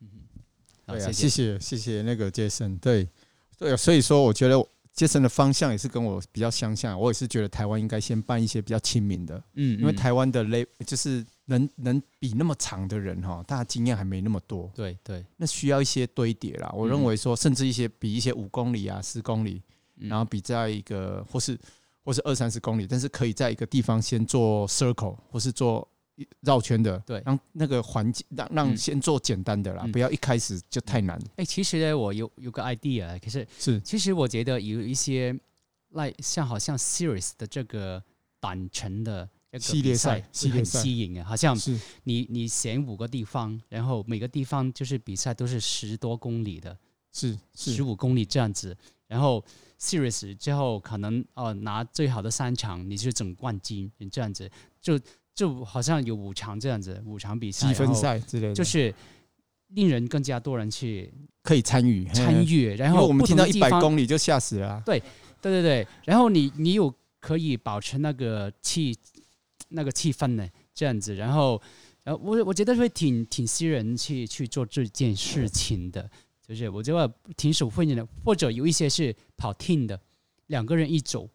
[0.00, 0.08] 嗯，
[0.86, 3.06] 对啊，谢谢谢谢那个杰森，对
[3.58, 4.66] 对，所以说我觉得。
[4.94, 16.70] 杰森的方向也是跟我比较相像，我也是觉得台湾应该先办一些比较亲民的，嗯，因为台湾的累就是能能比那么长的人哈，大家经验还没那么多，对对，那需要一些堆叠啦。
[16.74, 19.62] 我认为说，甚至一些比一些五公里啊、十公里，
[19.96, 21.58] 然后比在一个或是
[22.04, 25.88] 或是二三十公里，但是可以在一个地方先做 circle 或是做
[26.40, 27.22] 绕圈的，对。
[27.24, 29.92] 让那个环境让让先做简单的啦，嗯。
[29.92, 31.20] 不要一开始就太难。
[31.36, 33.80] 哎，其实呢，我有有个 idea，可是是。
[33.80, 35.32] 其实我觉得有一些
[35.90, 38.02] ，like 像好像 series 的这个
[38.40, 41.78] 短程的系列赛比很吸引啊，好像是。
[42.04, 46.76] 你你选五个地方，然后每个地方就是比赛都是十多公里的，
[47.12, 49.44] 是是，十五公里这样子，然后
[49.78, 54.98] series 之后可能哦拿最好的三场，你就是总冠军，你这样子就
[55.34, 58.94] 就好像有五场这样子，五场比赛，积分赛之类的，就是
[59.68, 62.44] 令人更加多人去可以参与参。
[62.44, 64.82] 与，然后我们听到一百公里就吓死了啊。
[64.84, 65.02] 对
[65.40, 68.96] 对对，然后你你有可以保持那个气
[69.70, 71.60] 那个气氛呢，这样子，然后
[72.04, 76.08] 然后我我觉得会挺挺吸引人去去做这件事情的，
[76.46, 79.98] 就是我觉得挺受欢迎的，或者有一些是跑 team 的，
[80.48, 81.28] 两个人一组，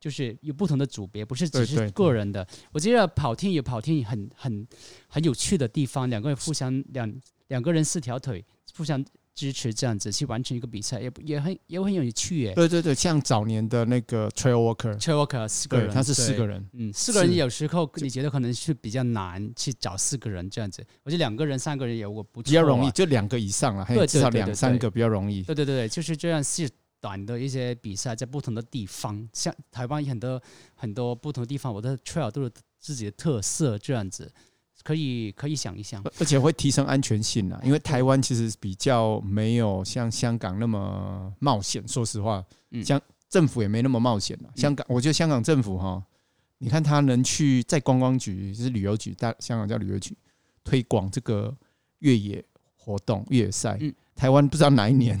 [0.00, 2.46] 就是有不同的组别，不是只是个人的。
[2.72, 4.66] 我觉得跑 team 有跑 team 很很
[5.08, 7.12] 很有趣的地方，两个人互相两
[7.48, 8.44] 两个人四条腿
[8.76, 12.54] 互相支持，这样子去完成一个比赛，也也很也很有趣耶。
[12.54, 25.42] 对对对，像早年的那个 Trail Walker，Trail Walker 四个人，他是四个人，嗯，四个人有时候你觉得可能是比较难去找四个人这样子，我觉得两个人、三个人也我不比较容易，就两个以上了，还有至少两三个比较容易。
[25.44, 26.68] 对对对对，就是这样是
[27.00, 30.42] 短的一些比赛，在不同的地方，像台湾有很多
[30.74, 34.30] 很多不同的地方，我的 trail 都有自己的特色，这样子
[34.82, 36.02] 可以可以想一想。
[36.18, 41.86] 而且会提升安全性啊，因为台湾其实比较没有像香港那么冒险。
[41.86, 44.50] 说实话，嗯像政府也没那么冒险啊。
[44.56, 46.02] 香港，我觉得香港政府哈，
[46.58, 50.16] 你看他能去在观光局，就是旅游局，大香港叫旅游局，
[50.64, 51.54] 推广这个
[51.98, 53.94] 越野活动、越野赛嗯。
[54.16, 55.16] 台湾不知道哪一年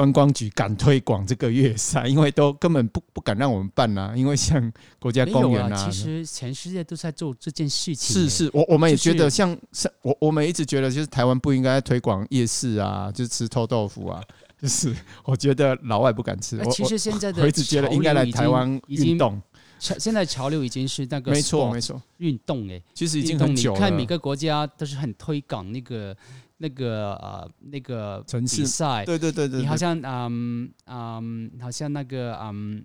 [0.00, 5.90] 观光局敢推广这个越野赛，因为都根本不不敢让我们办啊，因为像国家公园有啊，其啊。
[5.90, 8.14] 实全世界都在做这件事情。
[8.14, 14.22] 是，是，我我们也觉得像像我我们一直觉得就是台湾不应该推广夜市啊，就是吃臭豆腐啊，
[14.58, 16.58] 就是 我觉得老外不敢吃。
[16.64, 19.38] 我其实现在的我一直觉得应该来台湾已经运动，
[19.80, 23.78] 潮现在潮流已经是那个没错没错，运动哎，其实已经运动很久了。
[23.78, 26.16] 你看每个国家都是很推广那个
[26.58, 32.84] 那个呃那个城市比赛，对对对对，你好像嗯嗯，好像那个嗯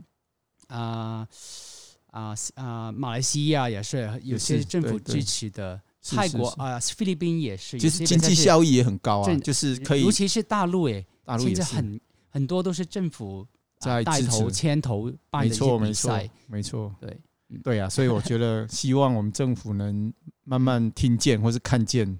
[0.68, 1.28] 啊
[2.12, 11.62] 啊啊，马来西亚也是有些政府支持的，泰国啊菲律宾也是，其实经济效益也很高啊，就是可以尤其是大陆诶，现大陆也是。
[11.62, 17.10] 在很很多都是政府啊在支带头牵头办没的一些错没错比赛，没错，对
[17.50, 17.60] 嗯。
[17.64, 20.12] 对啊，所以我觉得希望我们政府能
[20.44, 22.18] 慢慢听见或是看见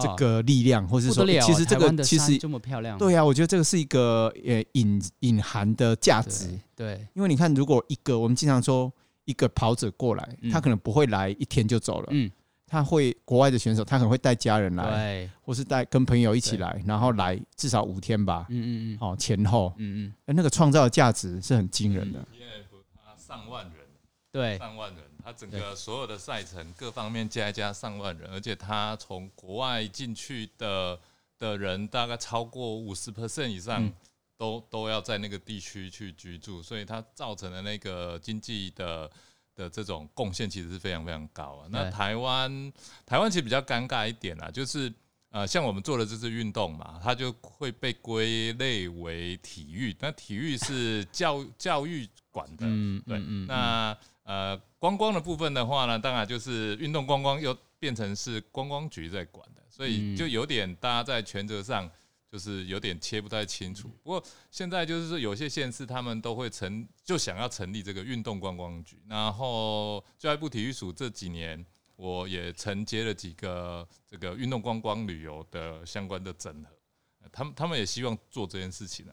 [0.00, 6.48] 这啊个力量，或是说其实这个其实这么漂亮，对啊，我觉得这个是一个呃隐隐含的价值。
[6.76, 7.06] 对对。
[7.14, 8.92] 因为你看，如果一个我们经常说
[9.24, 10.50] 一个跑者过来，嗯。
[10.50, 12.30] 他可能不会来一天就走了，嗯
[12.68, 16.58] 他会国外的选手，他可能会带家人来，对，或是带跟朋友一起对。
[16.58, 18.98] 来，然后来至少五天吧，嗯嗯嗯。
[19.00, 22.18] 哦前后，嗯嗯，那个创造的价值是很惊人的。
[22.32, 23.86] 因为他上万人，
[24.30, 24.58] 对。
[24.58, 30.98] 上万人，他整个所有的赛程各方面加一加上万人，而且他从国外进去的
[31.38, 33.92] 的人大概超过五十 percent 以上嗯。
[34.36, 39.10] 都，都都要在那个地区去居住，所以它造成的那个经济的
[39.58, 41.66] 的这种贡献其实是非常非常高啊。
[41.68, 42.72] 那台湾
[43.04, 44.90] 台湾其实比较尴尬一点啊，就是
[45.30, 61.90] 呃，像我们做的这次运动嘛，它就会被归类为体育，那体育是教 教育管的，嗯对，嗯嗯，那呃，观光的部分的话呢，当然就是运动观光又变成是观光局在管的，所以就有点大家在权责上
[62.30, 63.88] 就是有点切不太清楚。
[64.02, 71.64] 不过现在就是说，有些县市他们都会成就想要成立这个运动观光局，然后教育部体育署这几年
[71.96, 79.12] 我也承接了几个这个运动观光旅游的相关的整合，他们他们也希望做这件事情呢、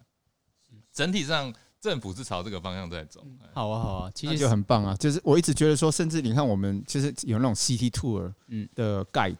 [0.91, 1.53] 整体上。
[1.81, 3.23] 政府是朝这个方向在走。
[3.53, 4.95] 好啊好啊，其那实就很棒啊！
[4.95, 9.35] 就是我一直觉得说，甚至你看我们其实有那种 city tour 嗯的 guide，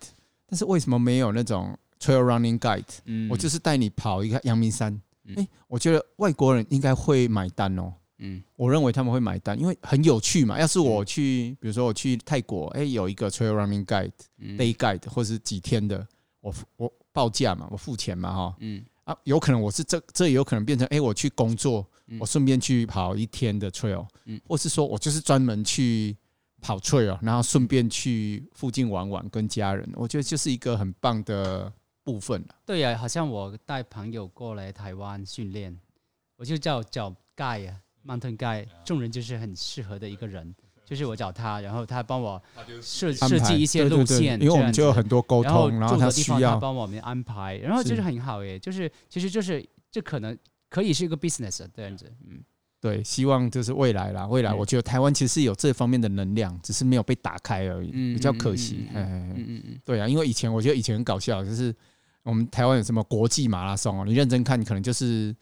[0.46, 2.84] 但是为什么没有那种 trail running guide？
[3.06, 4.94] 嗯我就是带你跑一个阳明山。
[5.26, 7.94] 嗯诶，我觉得外国人应该会买单哦。
[8.20, 10.60] 嗯我认为他们会买单，因为很有趣嘛。
[10.60, 16.08] 要是我去，比如说我去泰国，诶，有一个 trail running guide、嗯 day guide 或是几天的，
[16.42, 18.56] 我我报价嘛，我付钱嘛，哈。
[18.60, 26.16] 嗯啊，有可能我是这这也有可能变成，诶，我去工作，嗯我顺便去跑一天的 trail，嗯或是说我就是专门去
[26.62, 31.72] 跑 trail，然后顺便去附近玩玩，跟家人，我觉得就是一个很棒的
[32.06, 32.56] 部分了。
[32.66, 35.78] 对呀、好像我带朋友过来台湾训练，
[36.38, 37.76] 我就叫叫 Guy 啊
[38.08, 40.56] ，Mountain Guy，众人就是很适合的一个人。
[40.86, 42.40] 就是我找他，然后他帮我
[42.80, 46.52] 设设计一些路线，对对对因为我们就有很多沟通，然后住的地方他需要。
[46.52, 48.02] 他帮我们安排，然后就是是。
[48.04, 50.38] 很好耶，就是其实就是这可能
[50.70, 52.40] 可以是一个 business 这样子，嗯，
[52.80, 58.88] 对，希望就是未来啦，未来嗯我觉得台湾其实是有这方面的能量，只是没有被打开而已，嗯比较可惜。
[58.92, 59.34] 嗯嗯哎哎哎嗯。
[59.38, 61.76] 嗯嗯，对啊，因为以前我觉得以前很搞笑，就是
[62.26, 65.34] 我们台湾有什么国际马拉松哦，你认真看，可能就是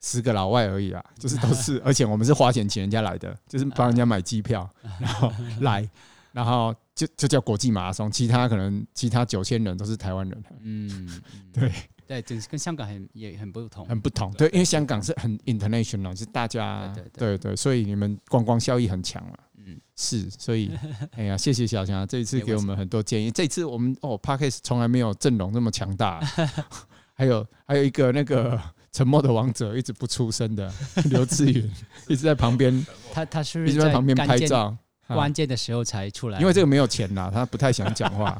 [0.00, 4.68] 十个老外而已啦， 就是都是， 而且我们是花钱请人家来的，就是帮人家买机票，
[5.00, 5.88] 然后来，
[6.32, 11.20] 然后就就叫国际马拉松，其他可能其他九千人都是台湾人，嗯，
[11.54, 11.72] 嗯
[12.08, 14.32] 对就是跟香港很也很不同，很不同。
[14.32, 19.38] 对，因为香港是很 international，是大家对对对对，所以你们观光效益很强了。
[19.66, 20.70] 嗯，是，所以
[21.12, 23.30] 哎呀，谢谢小强这一次给我们很多建议。
[23.30, 26.18] 这次我们哦 p a r k e s 从来没有阵容那么强大，
[27.12, 28.58] 还有还有一个那个
[28.90, 30.72] 沉默的王者一直不出声的
[31.10, 31.70] 刘志远，
[32.08, 34.66] 一直在旁边，他他是不一直在旁边拍照。
[34.66, 34.78] 啊
[35.14, 38.38] 关键的时候才出来，因为这个没有钱呐，他不太想讲话。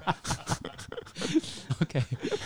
[1.83, 2.03] OK，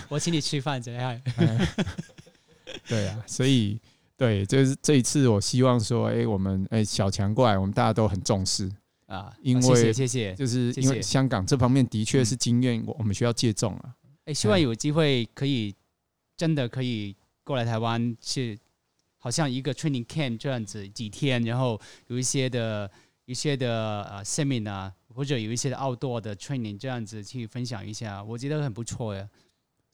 [0.09, 1.21] 我请你吃饭怎样？
[1.37, 1.69] 哎
[2.89, 3.79] 对啊，所以
[4.17, 8.71] 对，就是这一次，我希望说，哎，我们哎小强过来，我们大家都很重视，
[9.07, 13.95] 啊，因谢谢为谢谢，就是因为香港这方面的确是经验，我我们需要借重啊。
[14.25, 15.75] 哎，希望有机会可以
[16.37, 17.15] 真的可以
[17.45, 18.59] 过来台湾，去
[19.19, 22.91] 好像一个 training camp 这样子几天，然后有一些的
[23.25, 29.29] 一些的呃 seminar 或者有一些的 outdoor 的 training 这样子去分享一下，我觉得很不错呀。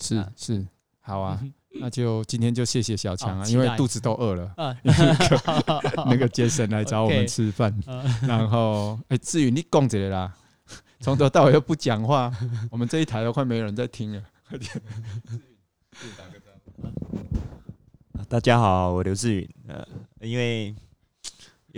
[0.01, 0.67] 是啊是，
[1.01, 1.43] 好啊，
[1.81, 4.53] 那就今天就谢谢小强啊，因为肚子都饿了。
[4.57, 4.77] 啊，
[6.07, 10.33] 那个杰森来找我们吃饭，啊然后哎，至于你讲这个啦，
[11.01, 12.33] 从头到尾又不讲话，
[12.71, 14.23] 我们这一台都快没人在听了。
[18.29, 19.49] 大家好，我刘志云。
[19.69, 19.87] 呃，
[20.21, 20.75] 因为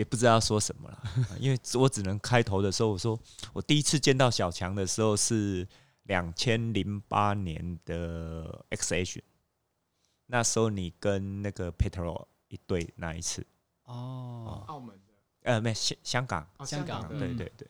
[0.00, 1.02] 也不知道说什么了，
[1.38, 3.20] 因为我只能开头的时候我说，
[3.52, 5.68] 我第一次见到小强的时候是
[6.04, 9.22] 两千零八年的 X H，
[10.24, 13.46] 那时候你跟那个 Petro 一对那一次，
[13.84, 17.68] 哦，澳门的，呃，没香香港，香港对嗯对对，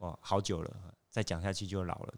[0.00, 0.70] 哇，好久了，
[1.08, 2.14] 再讲下去就老了，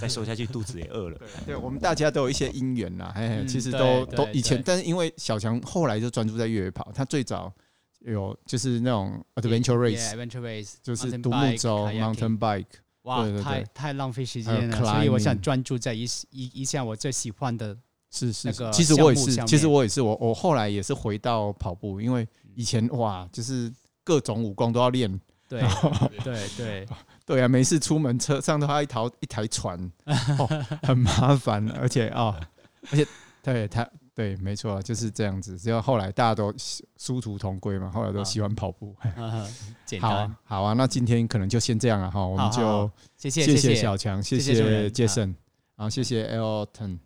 [0.00, 1.16] 再说下去肚子也饿了。
[1.16, 7.54] 对对，我们大家都有一些因缘啦，哎，嗯其实都都以前，但是因为小强后来就专注在越野跑，他最早
[8.00, 12.66] 有就是那种 adventure race，，adventure race 就是独木舟 mountain bike，
[13.02, 13.44] 哇对对，对。
[13.44, 17.76] 太太浪费时间了，所以我想专注在一一一项我最喜欢的。
[18.12, 22.26] 是是那个，是其实我也是，其实我也是，我我后来也是回到跑步，因为
[22.56, 23.72] 以前哇，就是
[24.02, 25.08] 各种武功都要练，
[25.48, 25.62] 对
[26.24, 26.88] 对对，
[27.24, 32.36] 对啊，没事出门车上都还要一条一台船，哦，很麻烦，而且啊，
[32.90, 33.06] 而且
[33.44, 35.58] 对他对，没错，就是这样子。
[35.58, 36.52] 只要后来大家都
[36.96, 38.94] 殊途同归嘛，后来都喜欢跑步。
[39.16, 39.46] 啊
[39.86, 45.34] 简好啊，，好啊，那今天可能就先这样了哈，我们就好谢谢谢谢小强，谢谢谢谢主任 Jason，
[45.76, 46.98] 然后谢谢 Elton，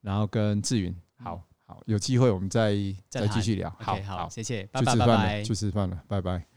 [0.00, 2.74] 然后跟志云，好好，有机会我们再
[3.08, 3.70] 再再继续聊。
[3.78, 5.54] 好好，好，谢谢，拜去拜拜拜吃饭了，去。
[5.54, 6.49] 吃饭了，拜拜。